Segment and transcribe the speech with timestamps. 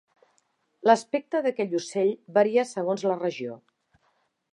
[0.89, 2.09] L'aspecte d'aquest ocell
[2.39, 3.59] varia segons la regió.